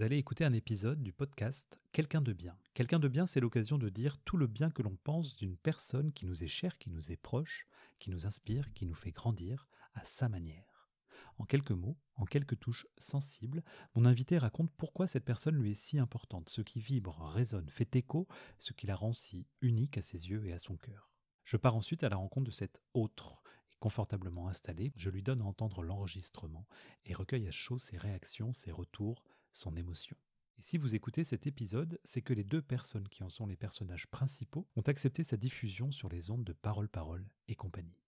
[0.00, 2.56] vous allez écouter un épisode du podcast Quelqu'un de bien.
[2.72, 6.10] Quelqu'un de bien, c'est l'occasion de dire tout le bien que l'on pense d'une personne
[6.14, 7.66] qui nous est chère, qui nous est proche,
[7.98, 10.88] qui nous inspire, qui nous fait grandir à sa manière.
[11.36, 13.62] En quelques mots, en quelques touches sensibles,
[13.94, 17.94] mon invité raconte pourquoi cette personne lui est si importante, ce qui vibre, résonne, fait
[17.94, 18.26] écho,
[18.58, 21.10] ce qui la rend si unique à ses yeux et à son cœur.
[21.44, 23.42] Je pars ensuite à la rencontre de cet autre,
[23.80, 26.66] confortablement installé, je lui donne à entendre l'enregistrement
[27.04, 30.16] et recueille à chaud ses réactions, ses retours, son émotion.
[30.58, 33.56] Et si vous écoutez cet épisode, c'est que les deux personnes qui en sont les
[33.56, 37.98] personnages principaux ont accepté sa diffusion sur les ondes de Parole Parole et compagnie.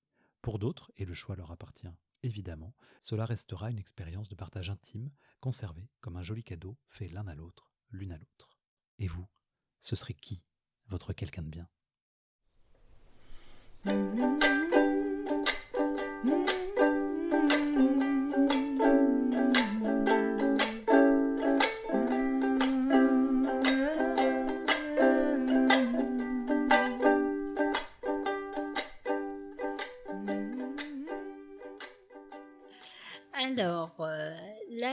[0.43, 1.89] Pour d'autres, et le choix leur appartient
[2.23, 7.27] évidemment, cela restera une expérience de partage intime, conservée comme un joli cadeau fait l'un
[7.27, 8.57] à l'autre, l'une à l'autre.
[8.99, 9.27] Et vous,
[9.81, 10.45] ce serait qui,
[10.89, 11.69] votre quelqu'un de bien?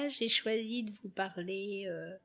[0.09, 2.15] J'ai choisi de vous parler euh,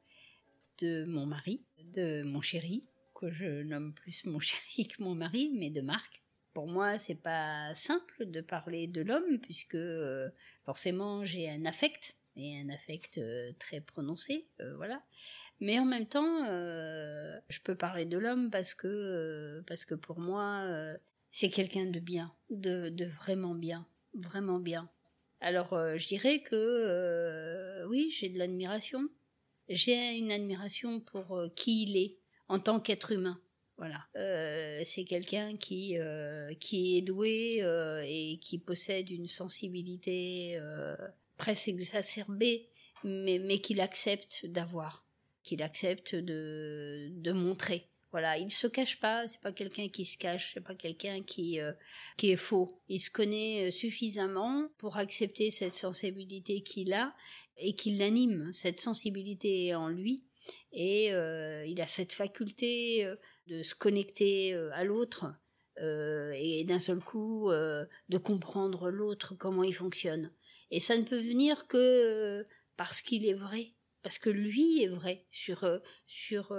[0.79, 5.53] de mon mari, de mon chéri, que je nomme plus mon chéri que mon mari,
[5.55, 6.23] mais de Marc.
[6.53, 10.31] Pour moi, c'est pas simple de parler de l'homme puisque euh,
[10.65, 15.03] forcément j'ai un affect et un affect euh, très prononcé, voilà.
[15.61, 20.97] Mais en même temps, je peux parler de l'homme parce que parce que pour moi,
[21.31, 24.91] c'est quelqu'un de bien, de, de vraiment bien, vraiment bien.
[25.45, 29.07] Alors, euh, je dirais que euh, oui, j'ai de l'admiration.
[29.69, 32.17] J'ai une admiration pour euh, qui il est
[32.49, 33.39] en tant qu'être humain.
[33.77, 34.07] Voilà.
[34.85, 35.97] c'est quelqu'un qui,
[36.61, 37.59] qui est doué
[38.07, 40.61] et qui possède une sensibilité
[41.37, 42.69] presque exacerbée,
[43.03, 45.05] mais, mais qu'il accepte d'avoir,
[45.43, 47.89] qu'il accepte de, de montrer.
[48.15, 51.59] Voilà, il se cache pas, c'est pas quelqu'un qui se cache, c'est pas quelqu'un qui
[51.59, 51.73] euh,
[52.17, 52.81] qui est faux.
[52.89, 57.13] Il se connaît euh, suffisamment pour accepter cette sensibilité qu'il a
[57.57, 58.53] et qu'il l'anime.
[58.53, 60.23] Cette sensibilité en lui
[60.71, 63.05] et euh, il a cette faculté
[63.49, 65.35] de se connecter à l'autre
[65.77, 70.33] et d'un seul coup de comprendre l'autre comment il fonctionne.
[70.71, 72.45] Et ça ne peut venir que
[72.77, 73.73] parce qu'il est vrai,
[74.03, 75.69] parce que lui est vrai sur
[76.07, 76.57] sur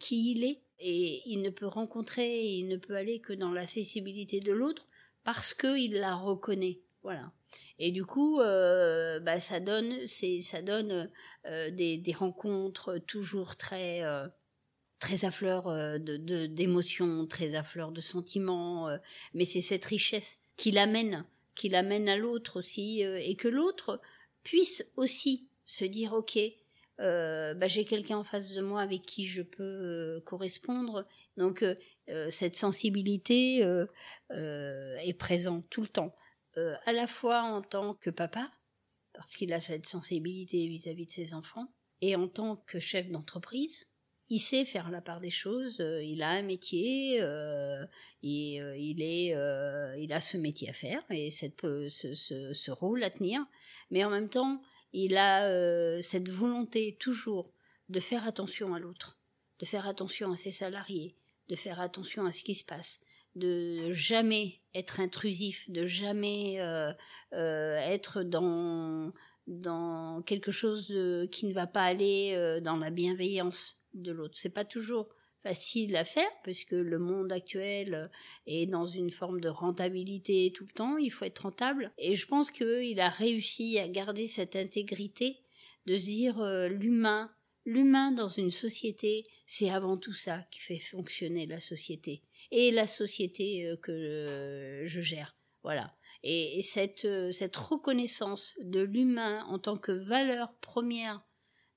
[0.00, 3.66] qui il est et il ne peut rencontrer, il ne peut aller que dans la
[3.66, 4.88] sensibilité de l'autre
[5.24, 6.80] parce qu'il la reconnaît.
[7.02, 7.32] Voilà.
[7.78, 11.10] Et du coup, euh, bah, ça donne, ça donne
[11.46, 14.28] euh, des, des, rencontres toujours très, euh,
[14.98, 15.64] très à fleur
[15.98, 18.88] de, d'émotions, très à fleur de sentiments.
[19.34, 21.24] mais c'est cette richesse qui l'amène,
[21.54, 24.00] qui l'amène à l'autre aussi, et que l'autre
[24.42, 26.38] puisse aussi se dire, ok,
[27.00, 31.06] euh, bah, j'ai quelqu'un en face de moi avec qui je peux euh, correspondre.
[31.36, 31.74] Donc euh,
[32.30, 33.64] cette sensibilité
[34.30, 36.14] est présente tout le temps,
[36.56, 38.50] à la fois en tant que papa,
[39.14, 43.86] parce qu'il a cette sensibilité vis-à-vis de ses enfants, et en tant que chef d'entreprise.
[44.32, 45.78] Il sait faire la part des choses.
[45.80, 49.34] il a un métier et il est,
[49.98, 53.40] il a ce métier à faire et cette, ce, ce, ce rôle à tenir.
[53.90, 54.60] Mais en même temps,
[54.92, 57.52] il a euh, cette volonté toujours
[57.88, 59.18] de faire attention à l'autre,
[59.58, 61.16] de faire attention à ses salariés,
[61.48, 63.00] de faire attention à ce qui se passe,
[63.36, 66.92] de jamais être intrusif, de jamais euh,
[67.32, 69.12] euh, être dans
[69.46, 70.86] dans quelque chose
[71.32, 74.36] qui ne va pas aller dans la bienveillance de l'autre.
[74.36, 75.08] C'est pas toujours
[75.42, 78.10] facile à faire puisque le monde actuel
[78.46, 82.26] est dans une forme de rentabilité tout le temps, il faut être rentable et je
[82.26, 85.40] pense qu'il a réussi à garder cette intégrité
[85.86, 87.30] de dire euh, l'humain
[87.66, 92.86] l'humain dans une société, c'est avant tout ça qui fait fonctionner la société et la
[92.86, 95.36] société euh, que euh, je gère.
[95.62, 95.94] Voilà.
[96.22, 101.22] Et, cette, cette reconnaissance de l'humain en tant que valeur première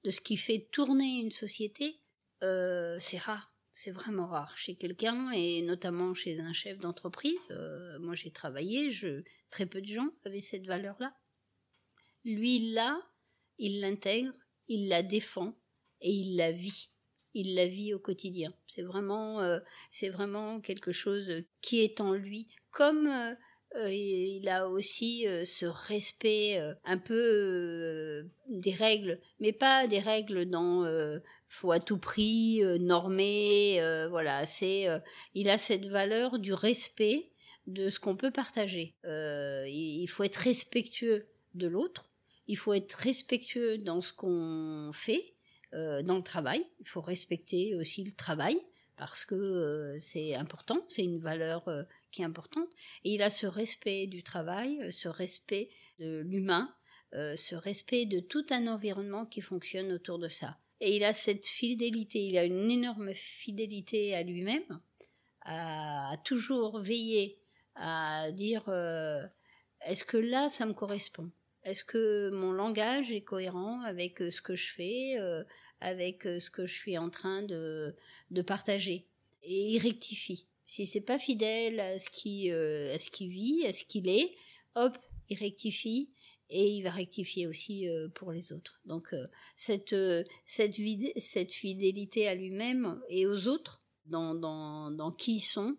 [0.06, 2.00] de ce qui fait tourner une société,
[2.42, 7.50] c'est rare c'est vraiment rare chez quelqu'un et notamment chez un chef d'entreprise.
[7.52, 11.16] Euh, moi, j'ai travaillé, je, très peu de gens avaient cette valeur-là.
[12.24, 13.00] Lui, il l'a,
[13.58, 14.34] il l'intègre,
[14.68, 15.56] il la défend
[16.02, 16.90] et il la vit.
[17.34, 18.54] Il la vit au quotidien.
[18.68, 19.60] C'est vraiment, euh,
[19.90, 22.48] c'est vraiment quelque chose qui est en lui.
[22.70, 23.34] Comme euh,
[23.76, 30.86] il a aussi ce respect un peu des règles, mais pas des règles dans
[31.54, 33.80] faut à tout prix euh, normer.
[33.82, 35.00] Euh, voilà, c'est euh,
[35.36, 37.30] il a cette valeur du respect
[37.68, 38.96] de ce qu'on peut partager.
[39.06, 42.10] il faut être respectueux de l'autre.
[42.48, 45.34] Il faut être respectueux dans ce qu'on fait.
[45.72, 46.66] dans le travail.
[46.82, 48.58] Il faut respecter aussi le travail
[48.98, 51.64] parce que c'est important, c'est une valeur
[52.14, 52.70] qui est importante.
[53.04, 55.70] Et il a ce respect du travail, ce respect
[56.00, 56.74] de l'humain,
[57.12, 60.58] ce respect de tout un environnement qui fonctionne autour de ça.
[60.80, 64.82] Et il a cette fidélité, il a une énorme fidélité à lui-même,
[65.42, 67.40] à, toujours veiller
[67.76, 68.64] à dire
[69.86, 71.32] est-ce que là ça me correspond?
[71.64, 75.16] Est-ce que mon langage est cohérent avec ce que je fais,
[75.80, 77.96] avec ce que je suis en train de,
[78.32, 79.08] de partager?
[79.44, 80.48] Et il rectifie.
[80.66, 84.08] Si c'est pas fidèle à ce qui euh, à ce qu'il vit, à ce qu'il
[84.08, 84.36] est,
[84.76, 84.98] hop,
[85.30, 86.12] il rectifie
[86.50, 88.80] et il va rectifier aussi euh, pour les autres.
[88.86, 89.96] Donc euh, cette
[90.46, 90.76] cette,
[91.18, 95.78] cette fidélité à lui-même et aux autres dans dans dans qui ils sont,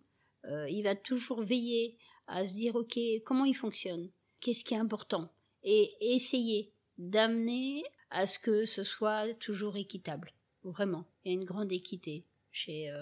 [0.68, 1.96] il va toujours veiller
[2.26, 4.10] à se dire ok comment il fonctionne,
[4.40, 5.32] qu'est-ce qui est important?
[5.62, 10.34] Et essayer d'amener à ce que ce soit toujours équitable.
[10.62, 12.92] Vraiment, il y a une grande équité chez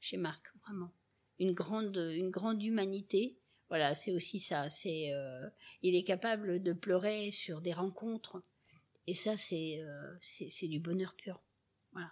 [0.00, 0.90] chez Marc, vraiment
[1.38, 3.38] une grande, une grande humanité.
[3.68, 4.70] Voilà, c'est aussi ça.
[4.70, 5.48] C'est, euh,
[5.82, 8.42] il est capable de pleurer sur des rencontres,
[9.06, 11.42] et ça, c'est, euh, c'est, du bonheur pur.
[11.92, 12.10] Voilà.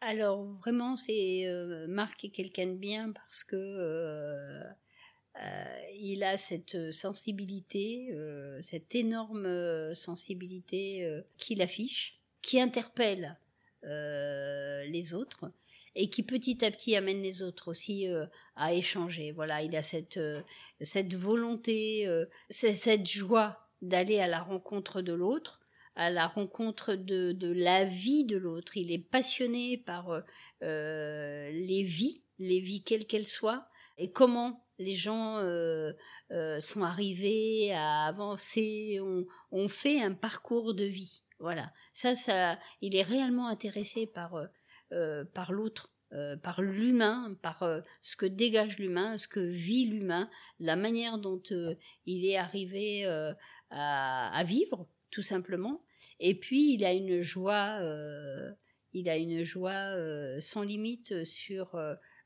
[0.00, 4.62] Alors vraiment, c'est euh, Marc est quelqu'un de bien parce que
[5.94, 8.10] il a cette sensibilité,
[8.60, 13.38] cette énorme sensibilité qu'il affiche, qui interpelle
[13.82, 15.50] les autres
[15.94, 18.26] et qui petit à petit amène les autres aussi euh,
[18.56, 19.32] à échanger.
[19.32, 20.42] Voilà, il a cette, euh,
[20.80, 25.60] cette volonté, euh, cette joie d'aller à la rencontre de l'autre,
[25.96, 28.76] à la rencontre de, de la vie de l'autre.
[28.76, 30.22] Il est passionné par
[30.60, 33.66] les vies, les vies quelles qu'elles soient,
[33.98, 35.42] et comment les gens
[36.60, 39.00] sont arrivés à avancer,
[39.50, 41.22] ont, fait un parcours de vie.
[41.38, 44.34] Voilà, ça, ça, il est réellement intéressé par
[45.34, 50.28] par l'autre, euh, par l'humain, par euh, ce que dégage l'humain, ce que vit l'humain,
[50.58, 51.40] la manière dont
[52.04, 53.06] il est arrivé
[53.70, 55.84] à, vivre, tout simplement.
[56.18, 57.78] Et puis il a une joie,
[58.92, 59.94] il a une joie
[60.40, 61.78] sans limite sur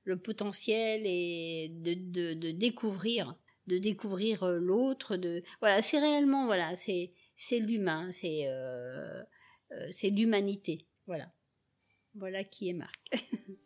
[0.04, 3.36] le potentiel et de, découvrir,
[3.66, 5.16] de découvrir l'autre.
[5.16, 8.46] De voilà, c'est réellement voilà, c'est c'est l'humain, c'est
[9.90, 11.30] c'est l'humanité, voilà.
[12.16, 13.10] Voilà qui est Marc.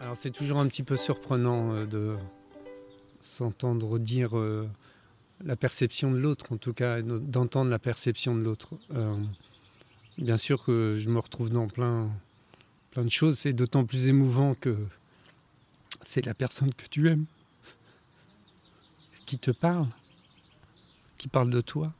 [0.00, 2.16] Alors c'est toujours un petit peu surprenant euh, de
[3.18, 4.68] s'entendre dire euh,
[5.44, 8.74] la perception de l'autre, en tout cas d'entendre la perception de l'autre.
[8.94, 9.16] Euh,
[10.16, 12.08] bien sûr que je me retrouve dans plein
[13.04, 13.38] de choses.
[13.38, 14.76] C'est d'autant plus émouvant que
[16.02, 17.26] c'est la personne que tu aimes
[19.26, 19.88] qui te parle,
[21.18, 21.92] qui parle de toi.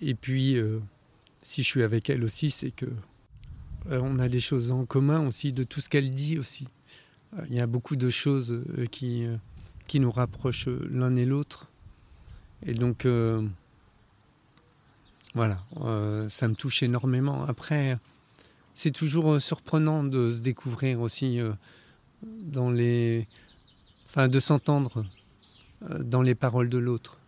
[0.00, 0.80] Et puis, euh,
[1.42, 2.86] si je suis avec elle aussi, c'est que
[3.90, 6.68] euh, on a des choses en commun aussi, de tout ce qu'elle dit aussi.
[7.36, 9.26] Euh, il y a beaucoup de choses qui,
[9.86, 11.68] qui nous rapprochent l'un et l'autre.
[12.64, 13.06] Et donc,
[15.34, 15.62] voilà,
[16.30, 17.44] ça me touche énormément.
[17.44, 17.98] Après,
[18.74, 21.52] c'est toujours euh, surprenant de se découvrir aussi euh,
[22.22, 23.26] dans les.
[24.10, 25.06] Enfin, de s'entendre
[25.88, 27.18] euh, dans les paroles de l'autre.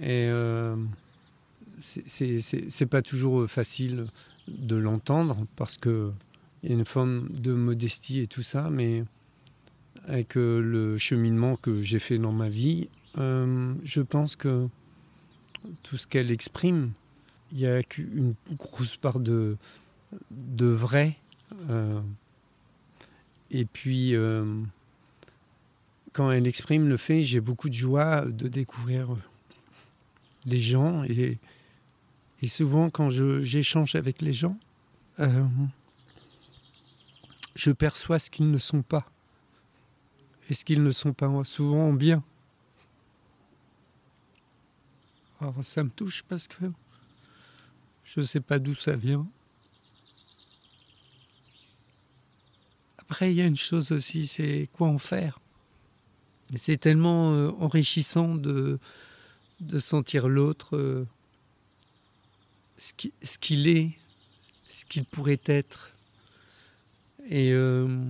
[0.00, 0.30] Et
[1.78, 4.06] c'est pas toujours facile
[4.48, 6.12] de l'entendre parce qu'il
[6.62, 9.04] y a une forme de modestie et tout ça, mais
[10.08, 14.66] avec le cheminement que j'ai fait dans ma vie, je pense que
[15.82, 16.92] tout ce qu'elle exprime,
[17.52, 19.58] il y a qu'une grosse part de,
[20.30, 21.16] de vrai.
[21.70, 22.00] Euh,
[23.50, 24.62] et puis, euh,
[26.12, 29.16] quand elle exprime le fait, j'ai beaucoup de joie de découvrir
[30.46, 31.04] les gens.
[31.04, 31.38] Et,
[32.46, 34.58] souvent, quand j'échange avec les gens,
[35.20, 35.44] euh,
[37.54, 39.06] je perçois ce qu'ils ne sont pas.
[40.50, 42.22] Et ce qu'ils ne sont pas souvent bien.
[45.40, 46.66] Alors ça me touche parce que
[48.04, 49.26] je sais pas d'où ça vient.
[53.12, 55.38] Après, il y a une chose aussi, c'est quoi en faire.
[56.56, 58.78] C'est tellement euh, enrichissant de,
[59.80, 61.06] sentir l'autre, euh,
[62.78, 63.90] ce qu'il est,
[64.66, 65.90] ce qu'il pourrait être.
[67.28, 68.02] Et, euh,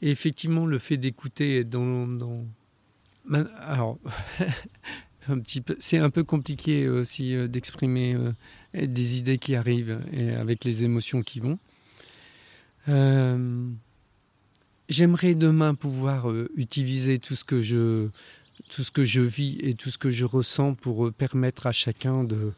[0.00, 2.44] effectivement, le fait d'écouter dans, dans,
[3.60, 4.00] Alors,
[5.78, 8.16] c'est un peu compliqué aussi d'exprimer
[8.74, 11.56] des idées qui arrivent et avec les émotions qui vont.
[14.88, 18.08] J'aimerais demain pouvoir utiliser tout ce que je
[18.68, 22.24] tout ce que je vis et tout ce que je ressens pour permettre à chacun
[22.24, 22.52] de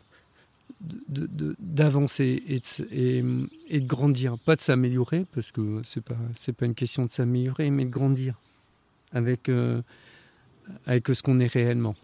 [1.59, 7.05] d'avancer et, de grandir, pas de s'améliorer, parce que c'est pas c'est pas une question
[7.05, 8.35] de s'améliorer, mais de grandir
[9.13, 9.81] avec euh,
[10.87, 11.95] avec ce qu'on est réellement.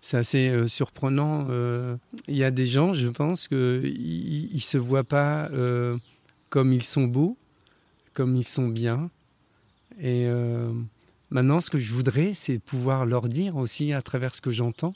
[0.00, 1.46] C'est assez euh, surprenant.
[1.50, 1.96] Euh,
[2.28, 5.50] il y a des gens, je pense, qu'ils ne se voient pas
[6.54, 7.36] comme ils sont beaux,
[8.12, 9.10] comme ils sont bien.
[10.00, 10.28] Et
[11.30, 14.94] maintenant, ce que je voudrais, c'est pouvoir leur dire aussi à travers ce que j'entends,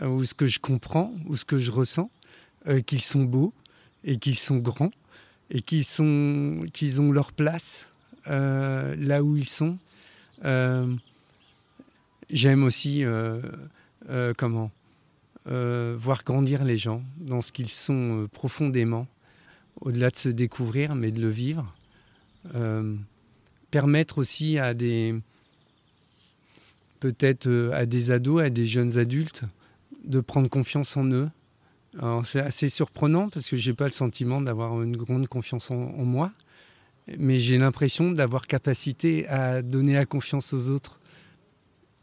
[0.00, 2.08] euh, ou ce que je comprends, ou ce que je ressens,
[2.68, 3.52] euh, qu'ils sont beaux
[4.04, 4.92] et qu'ils sont grands
[5.50, 5.84] et qu'ils
[6.72, 7.88] qu'ils ont leur place
[8.28, 9.78] euh, là où ils sont.
[12.30, 13.04] J'aime aussi
[14.36, 14.70] comment
[15.44, 19.08] voir grandir les gens dans ce qu'ils sont profondément,
[19.80, 21.74] au-delà de se découvrir, mais de le vivre.
[23.70, 25.14] permettre aussi à des
[27.00, 29.44] peut-être à des ados, à des jeunes adultes,
[30.04, 31.28] de prendre confiance en eux.
[32.24, 35.76] C'est assez surprenant parce que je n'ai pas le sentiment d'avoir une grande confiance en,
[35.76, 36.30] moi,
[37.18, 41.00] mais j'ai l'impression d'avoir capacité à donner la confiance aux autres.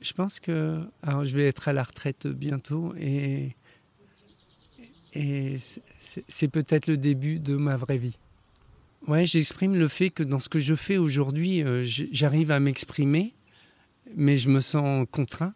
[0.01, 3.55] Je pense que alors je vais être à la retraite bientôt et,
[5.13, 5.55] et
[5.99, 8.17] c'est peut-être le début de ma vraie vie.
[9.07, 13.33] Ouais, j'exprime le fait que dans ce que je fais aujourd'hui, euh, j'arrive à m'exprimer,
[14.15, 15.53] mais je me sens contraint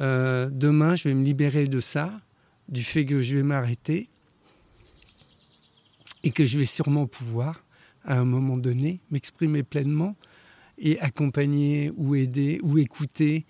[0.00, 2.20] euh, demain, je vais me libérer de ça,
[2.68, 4.08] du fait que je vais m'arrêter
[6.24, 7.62] et que je vais sûrement pouvoir,
[8.04, 10.16] à un moment donné, m'exprimer pleinement
[10.78, 13.44] et accompagner ou aider ou écouter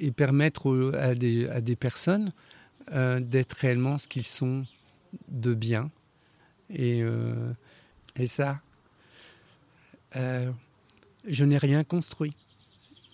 [0.00, 2.32] et permettre des, à des personnes
[2.92, 4.64] euh, d'être réellement ce qu'ils sont
[5.28, 5.90] de bien.
[6.70, 7.52] Et, euh,
[8.16, 8.60] et ça,
[10.14, 12.32] je n'ai rien construit,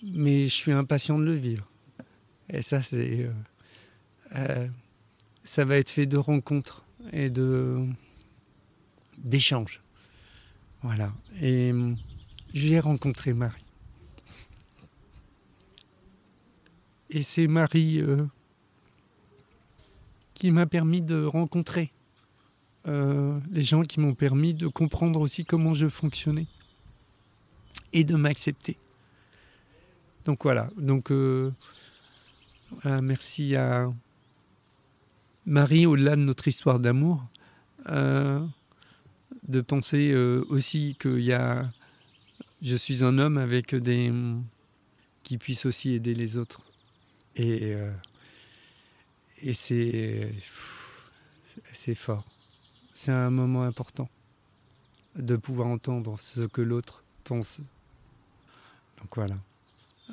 [0.01, 1.67] mais je suis impatient de le vivre.
[2.49, 3.31] Et ça, c'est, euh,
[4.35, 4.67] euh,
[5.43, 7.85] ça va être fait de rencontres et de
[9.17, 9.81] d'échanges.
[10.81, 11.13] Voilà.
[11.41, 11.93] Et euh,
[12.53, 13.63] j'ai rencontré Marie.
[17.09, 18.01] Et c'est Marie
[20.43, 21.93] qui m'a permis de rencontrer
[22.85, 26.47] les gens qui m'ont permis de comprendre aussi comment je fonctionnais
[27.93, 28.77] et de m'accepter.
[30.25, 30.69] Donc voilà.
[30.75, 31.49] Donc euh,
[32.83, 33.89] merci à
[35.45, 37.23] Marie, au-delà de notre histoire d'amour,
[37.87, 38.45] euh,
[39.47, 41.69] de penser euh, aussi qu'il y a.
[42.61, 44.11] Je suis un homme avec des.
[45.23, 46.65] qui puisse aussi aider les autres.
[47.37, 47.77] Et,
[49.43, 50.31] et c'est.
[51.95, 52.25] Fort.
[52.93, 54.09] C'est un moment important
[55.15, 57.61] de pouvoir entendre ce que l'autre pense.
[58.99, 59.35] Donc voilà.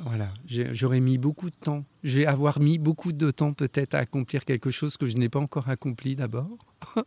[0.02, 1.84] Voilà, j'aurais mis beaucoup de temps.
[2.04, 5.28] Je vais avoir mis beaucoup de temps peut-être à accomplir quelque chose que je n'ai
[5.28, 6.58] pas encore accompli d'abord.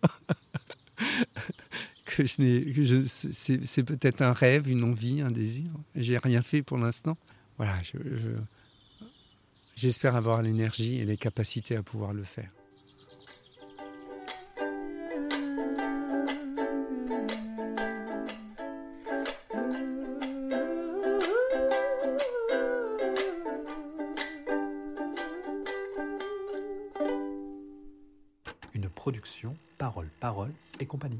[2.05, 5.71] que je c'est peut-être un rêve, une envie, un désir.
[5.95, 7.17] J'ai rien fait pour l'instant.
[7.57, 7.79] Voilà,
[9.75, 12.51] j'espère avoir l'énergie et les capacités à pouvoir le faire.
[29.03, 31.19] production Parole, Parole et compagnie.